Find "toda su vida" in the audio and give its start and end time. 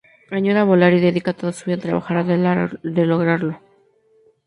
1.31-1.75